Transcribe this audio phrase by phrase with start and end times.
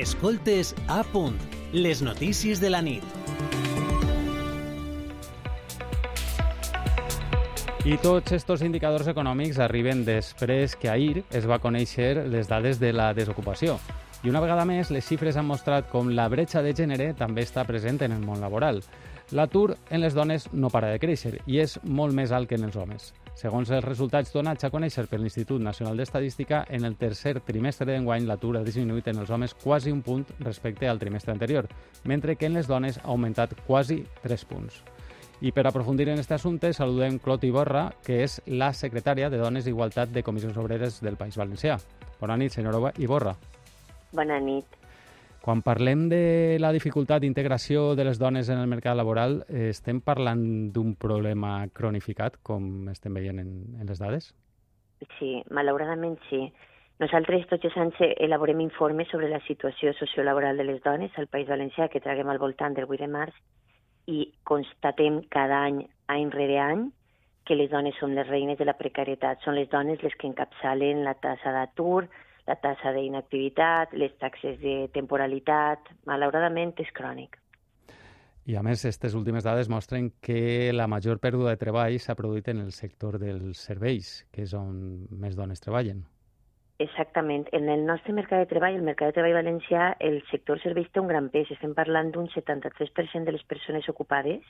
[0.00, 1.34] Escoltes a punt,
[1.74, 3.04] les notícies de la nit.
[7.84, 12.94] I tots aquests indicadors econòmics arriben després que ahir es va conèixer les dades de
[12.96, 13.76] la desocupació.
[14.24, 17.66] I una vegada més, les xifres han mostrat com la bretxa de gènere també està
[17.68, 18.80] present en el món laboral.
[19.32, 22.66] L'atur en les dones no para de créixer i és molt més alt que en
[22.66, 23.12] els homes.
[23.38, 28.26] Segons els resultats donats a conèixer per l'Institut Nacional d'Estadística, en el tercer trimestre d'enguany
[28.26, 31.68] l'atur ha disminuït en els homes quasi un punt respecte al trimestre anterior,
[32.04, 34.82] mentre que en les dones ha augmentat quasi 3 punts.
[35.40, 39.64] I per aprofundir en aquest assumpte, saludem Clot Iborra, que és la secretària de Dones
[39.64, 41.78] i Igualtat de Comissions Obreres del País Valencià.
[42.20, 43.38] Bona nit, senyora Iborra.
[44.12, 44.79] Bona nit.
[45.40, 50.42] Quan parlem de la dificultat d'integració de les dones en el mercat laboral, estem parlant
[50.74, 54.34] d'un problema cronificat, com estem veient en, en les dades?
[55.16, 56.42] Sí, malauradament sí.
[57.00, 61.48] Nosaltres tots els anys elaborem informes sobre la situació sociolaboral de les dones al País
[61.48, 63.38] Valencià que traguem al voltant del 8 de març
[64.12, 66.82] i constatem cada any, any rere any,
[67.48, 69.40] que les dones són les reines de la precarietat.
[69.40, 72.10] Són les dones les que encapçalen la tassa d'atur,
[72.50, 75.92] la tassa d'inactivitat, les taxes de temporalitat.
[76.10, 77.38] Malauradament és crònic.
[78.50, 82.48] I a més, aquestes últimes dades mostren que la major pèrdua de treball s'ha produït
[82.50, 86.02] en el sector dels serveis, que és on més dones treballen.
[86.80, 87.44] Exactament.
[87.52, 91.02] En el nostre mercat de treball, el mercat de treball valencià, el sector serveis té
[91.02, 91.52] un gran pes.
[91.52, 94.40] Estem parlant d'un 73% de les persones ocupades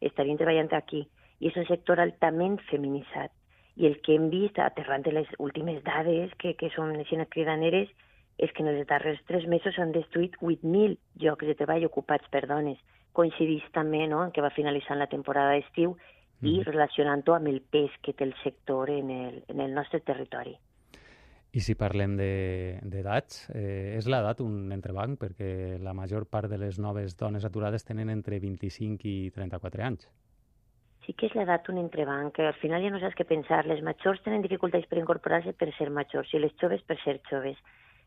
[0.00, 1.04] estarien treballant aquí.
[1.40, 3.32] I és un sector altament feminitzat.
[3.80, 7.88] I el que hem vist, aterrant en les últimes dades, que, que són així cridaneres,
[8.36, 12.46] és que en els darrers tres mesos s'han destruït 8.000 llocs de treball ocupats per
[12.48, 12.80] dones.
[13.16, 16.48] Coincidís també no, en que va finalitzant la temporada d'estiu mm.
[16.52, 20.56] i relacionant-ho amb el pes que té el sector en el, en el nostre territori.
[21.50, 25.18] I si parlem d'edats, de, eh, és l'edat un entrebanc?
[25.18, 30.06] Perquè la major part de les noves dones aturades tenen entre 25 i 34 anys.
[31.10, 33.64] Sí que és l'edat un entrebanc, que al final ja no saps què pensar.
[33.66, 37.56] Les majors tenen dificultats per incorporar-se per ser majors i les joves per ser joves.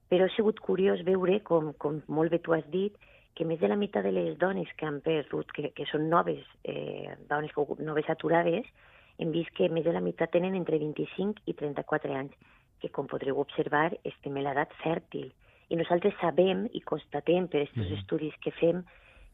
[0.07, 2.95] Però ha sigut curiós veure, com, com molt bé tu has dit,
[3.35, 6.47] que més de la meitat de les dones que han perdut, que, que són noves,
[6.63, 7.51] eh, dones
[7.83, 8.71] noves aturades,
[9.19, 12.39] hem vist que més de la meitat tenen entre 25 i 34 anys
[12.79, 15.27] que, com podreu observar, estem en l'edat fèrtil.
[15.67, 17.99] I nosaltres sabem i constatem per aquests mm.
[17.99, 18.79] estudis que fem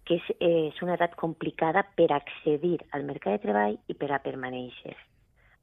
[0.05, 4.11] que és, eh, és una edat complicada per accedir al mercat de treball i per
[4.11, 4.95] a permanèixer.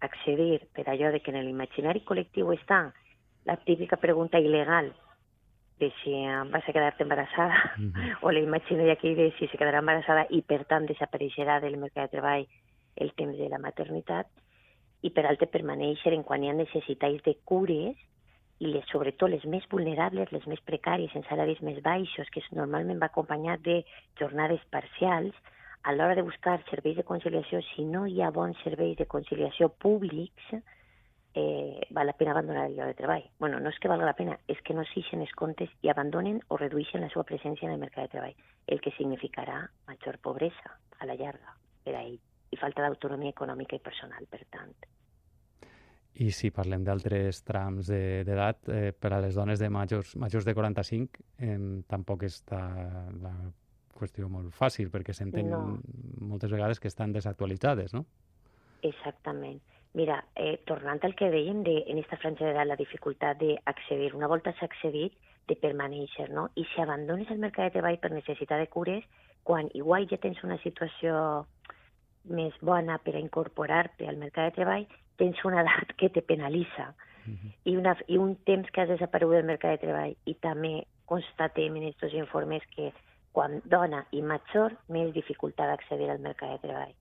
[0.01, 2.93] Accedir per allò de que en l'imaginari col·lectiu està
[3.47, 4.93] la típica pregunta il·legal
[5.79, 6.13] de si
[6.53, 8.17] vas a quedar-te embarassada mm -hmm.
[8.23, 12.17] o l'imaginari aquí de si se quedarà embarassada i per tant desapareixerà del mercat de
[12.17, 12.47] treball
[12.97, 14.27] el temps de la maternitat,
[15.03, 17.97] i per altre permanèixer en quan hi ha necessitats de cures
[18.59, 23.03] i les, sobretot les més vulnerables, les més precàries, en salaris més baixos, que normalment
[23.03, 23.83] va acompanyat de
[24.21, 25.37] jornades parcials,
[25.87, 29.69] a l'hora de buscar serveis de conciliació, si no hi ha bons serveis de conciliació
[29.69, 30.49] públics,
[31.37, 33.25] eh, val la pena abandonar el lloc de treball.
[33.39, 36.41] bueno, no és que valga la pena, és que no s'ixen els comptes i abandonen
[36.49, 38.35] o redueixen la seva presència en el mercat de treball,
[38.67, 42.19] el que significarà major pobresa a la llarga per a ell
[42.51, 44.73] i falta d'autonomia econòmica i personal, per tant.
[46.25, 50.47] I si parlem d'altres trams d'edat, de, eh, per a les dones de majors, majors
[50.49, 51.57] de 45 eh,
[51.89, 52.61] tampoc està
[53.21, 53.35] la
[53.97, 55.79] qüestió molt fàcil, perquè s'entén no.
[56.21, 58.05] moltes vegades que estan desactualitzades, no?
[58.85, 59.61] Exactament.
[59.97, 64.29] Mira, eh, tornant al que dèiem de, en aquesta franja d'edat, la dificultat d'accedir, una
[64.29, 65.17] volta s'ha accedit,
[65.47, 66.49] de permanèixer, no?
[66.59, 69.05] I si abandones el mercat de treball per necessitat de cures,
[69.47, 71.47] quan igual ja tens una situació
[72.29, 76.93] més bona per a incorporar-te al mercat de treball, tens una edat que te penalitza
[76.93, 77.53] uh -huh.
[77.65, 80.17] i, una, i un temps que has desaparegut del mercat de treball.
[80.25, 82.93] I també constatem en aquests informes que
[83.33, 86.95] quan dona i major, més dificultat d'accedir al mercat de treball.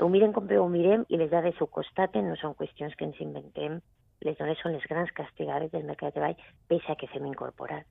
[0.00, 3.20] Ho mirem com ho mirem i les dades ho constaten, no són qüestions que ens
[3.20, 3.80] inventem.
[4.20, 6.36] Les dones són les grans castigades del mercat de treball,
[6.68, 7.86] pese a que s'hem incorporat.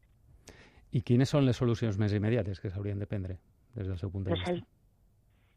[0.91, 3.37] I quines són les solucions més immediates que s'haurien de prendre
[3.75, 4.53] des del seu punt de vista?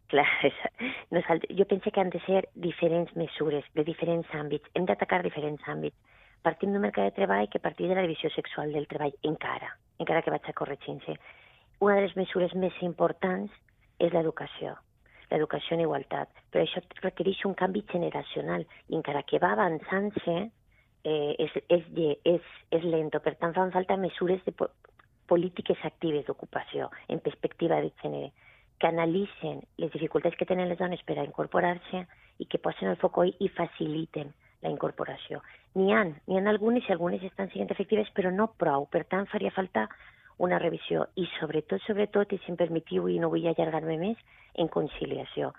[0.08, 0.26] Clar,
[1.10, 4.70] nosaltres, jo penso que han de ser diferents mesures de diferents àmbits.
[4.74, 5.96] Hem d'atacar diferents àmbits.
[6.42, 10.22] Partim d'un mercat de treball que partir de la divisió sexual del treball encara, encara
[10.22, 11.18] que vaig a corregint-se.
[11.84, 13.52] Una de les mesures més importants
[14.00, 14.78] és l'educació,
[15.30, 16.32] l'educació en igualtat.
[16.48, 20.38] Però això requereix un canvi generacional i encara que va avançant-se,
[21.04, 21.84] eh, és, és,
[22.24, 23.20] és, és lento.
[23.20, 24.72] Per tant, fan falta mesures de po
[25.28, 28.30] polítiques actives d'ocupació en perspectiva de gènere
[28.78, 32.04] que analitzen les dificultats que tenen les dones per a incorporar-se
[32.38, 34.32] i que posen el foc i faciliten
[34.62, 35.42] la incorporació.
[35.78, 38.86] N'hi ha, n'hi ha algunes i algunes estan sent efectives, però no prou.
[38.90, 39.86] Per tant, faria falta
[40.38, 44.18] una revisió i sobretot, sobretot, i si em permetiu i no vull allargar-me més,
[44.54, 45.52] en conciliació.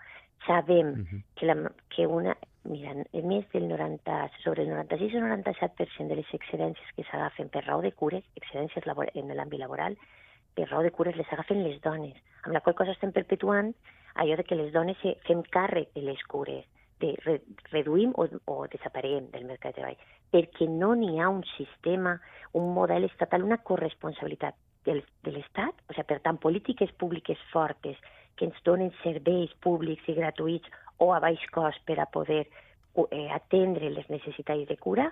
[0.45, 1.22] Sabem uh -huh.
[1.36, 1.56] que, la,
[1.89, 7.04] que una, mira, més del 90, sobre el 96 o 97% de les excedències que
[7.04, 9.98] s'agafen per raó de cures, excedències labor, en l'àmbit laboral,
[10.59, 13.71] per raó de cures les agafen les dones, amb la qual cosa estem perpetuant
[14.19, 16.65] allò de que les dones fem càrrec de les cures,
[17.00, 17.38] de re,
[17.71, 20.01] reduïm o, o desapareguem del mercat de treball,
[20.33, 22.17] perquè no n'hi ha un sistema,
[22.59, 27.95] un model estatal, una corresponsabilitat del, de l'Estat, o sigui, per tant, polítiques públiques fortes
[28.35, 30.67] que ens donen serveis públics i gratuïts
[31.00, 35.07] o a baix cost per a poder eh, atendre les necessitats de cura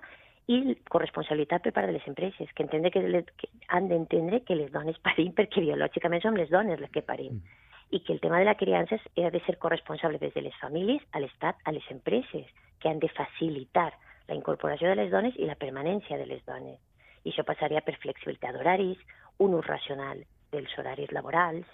[0.48, 4.56] i corresponsabilitat per part de les empreses, que, entendre que, les, que han d'entendre que
[4.56, 7.42] les dones parim perquè biològicament som les dones les que parim.
[7.42, 7.64] Mm.
[7.98, 11.04] I que el tema de la criança ha de ser corresponsable des de les famílies,
[11.12, 12.48] a l'Estat, a les empreses,
[12.80, 13.92] que han de facilitar
[14.28, 16.80] la incorporació de les dones i la permanència de les dones.
[17.24, 19.00] I això passaria per flexibilitat d'horaris,
[19.44, 21.68] un ús racional dels horaris laborals,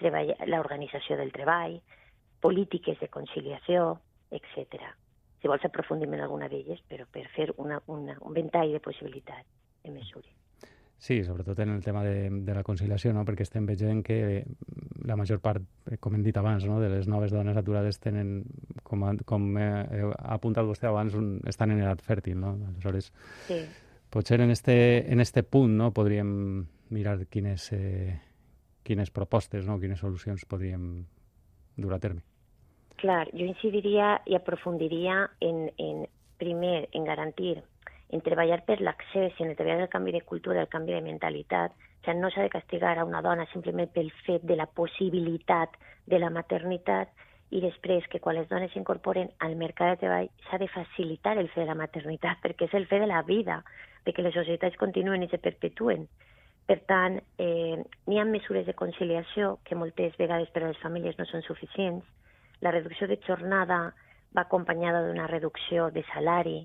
[0.00, 1.80] l'organització del treball,
[2.40, 3.98] polítiques de conciliació,
[4.30, 4.92] etc.
[5.40, 9.48] Si vols aprofundim en alguna d'elles, però per fer una, una, un ventall de possibilitats
[9.82, 10.36] de mesures.
[11.00, 13.22] Sí, sobretot en el tema de, de la conciliació, no?
[13.24, 14.16] perquè estem veient que
[15.08, 15.64] la major part,
[15.96, 16.76] com hem dit abans, no?
[16.76, 18.42] de les noves dones aturades tenen,
[18.84, 19.70] com, com ha
[20.36, 22.36] apuntat vostè abans, un, estan en edat fèrtil.
[22.42, 22.52] No?
[22.68, 23.08] Aleshores,
[23.46, 23.62] sí.
[24.12, 24.76] potser en este,
[25.08, 25.88] en este punt no?
[25.96, 26.34] podríem
[26.92, 28.20] mirar quines, eh,
[28.84, 29.80] quines propostes, no?
[29.80, 31.06] quines solucions podríem
[31.80, 32.28] dur a terme.
[33.00, 36.02] Clar, jo incidiria i aprofundiria en, en
[36.36, 37.62] primer, en garantir,
[38.10, 41.72] en treballar per l'accés en treballar el canvi de cultura, el canvi de mentalitat.
[41.72, 45.76] O sigui, no s'ha de castigar a una dona simplement pel fet de la possibilitat
[46.06, 47.12] de la maternitat
[47.50, 51.48] i després que quan les dones s'incorporen al mercat de treball s'ha de facilitar el
[51.48, 53.62] fet de la maternitat perquè és el fet de la vida,
[54.04, 56.08] de que les societats continuen i se perpetuen.
[56.66, 57.76] Per tant, eh,
[58.06, 62.04] n'hi ha mesures de conciliació que moltes vegades per a les famílies no són suficients.
[62.60, 63.94] La reducció de jornada
[64.36, 66.58] va acompanyada d'una reducció de salari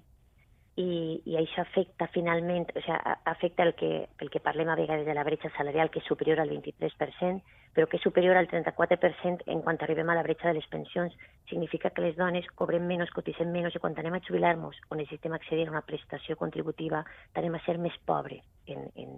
[0.75, 5.05] i, i això afecta finalment, o sigui, afecta el que, el que parlem a vegades
[5.07, 7.39] de la bretxa salarial, que és superior al 23%,
[7.75, 11.15] però que és superior al 34% en quan arribem a la bretxa de les pensions.
[11.49, 15.35] Significa que les dones cobrem menys, cotitzem menys, i quan anem a jubilar-nos o necessitem
[15.35, 17.05] accedir a una prestació contributiva,
[17.39, 19.17] anem a ser més pobres en, en,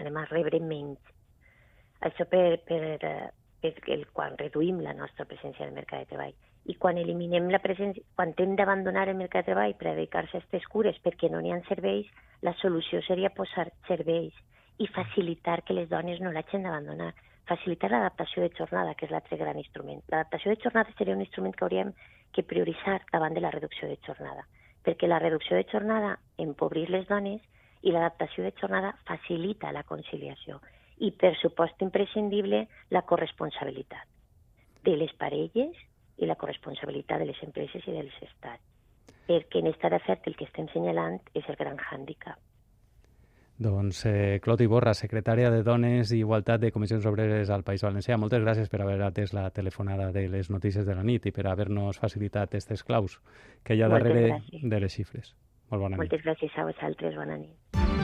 [0.00, 1.14] anem a rebre menys.
[2.04, 3.12] Això per, per,
[3.64, 6.34] per el, quan reduïm la nostra presència al mercat de treball.
[6.68, 10.42] I quan eliminem la presència, quan hem d'abandonar el mercat de treball per dedicar-se a
[10.42, 12.10] aquestes cures perquè no n'hi ha serveis,
[12.42, 14.36] la solució seria posar serveis
[14.78, 17.12] i facilitar que les dones no l'hagin d'abandonar.
[17.48, 20.00] Facilitar l'adaptació de jornada, que és l'altre gran instrument.
[20.08, 21.92] L'adaptació de jornada seria un instrument que hauríem
[22.32, 24.46] que prioritzar davant de la reducció de jornada,
[24.84, 27.44] perquè la reducció de jornada empobrir les dones
[27.82, 30.60] i l'adaptació de jornada facilita la conciliació
[30.98, 34.10] i, per supost imprescindible, la corresponsabilitat
[34.84, 35.76] de les parelles
[36.20, 38.62] i la corresponsabilitat de les empreses i dels estats.
[39.24, 42.36] Perquè en estat fèrtil el que estem senyalant és el gran hàndicap.
[43.64, 48.18] Doncs eh, Clot Iborra, secretària de Dones i Igualtat de Comissions Obreres al País Valencià,
[48.18, 51.46] moltes gràcies per haver atès la telefonada de les notícies de la nit i per
[51.46, 53.20] haver-nos facilitat aquestes claus
[53.62, 54.70] que hi ha moltes darrere gràcies.
[54.74, 55.36] de les xifres.
[55.70, 56.02] Molt bona nit.
[56.02, 58.03] Moltes gràcies a vosaltres, bona nit.